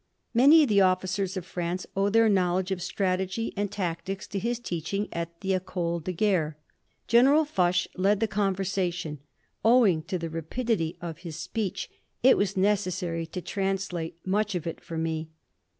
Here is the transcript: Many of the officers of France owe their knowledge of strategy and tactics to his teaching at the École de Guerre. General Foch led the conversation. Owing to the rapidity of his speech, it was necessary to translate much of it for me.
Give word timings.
Many 0.33 0.63
of 0.63 0.69
the 0.69 0.81
officers 0.81 1.37
of 1.37 1.45
France 1.45 1.85
owe 1.95 2.09
their 2.09 2.27
knowledge 2.27 2.71
of 2.71 2.81
strategy 2.81 3.53
and 3.55 3.71
tactics 3.71 4.25
to 4.29 4.39
his 4.39 4.57
teaching 4.59 5.07
at 5.13 5.41
the 5.41 5.51
École 5.51 6.03
de 6.03 6.11
Guerre. 6.11 6.57
General 7.07 7.45
Foch 7.45 7.85
led 7.95 8.19
the 8.19 8.27
conversation. 8.27 9.19
Owing 9.63 10.01
to 10.05 10.17
the 10.17 10.31
rapidity 10.31 10.97
of 11.01 11.19
his 11.19 11.35
speech, 11.35 11.87
it 12.23 12.35
was 12.35 12.57
necessary 12.57 13.27
to 13.27 13.41
translate 13.43 14.17
much 14.25 14.55
of 14.55 14.65
it 14.65 14.81
for 14.81 14.97
me. 14.97 15.29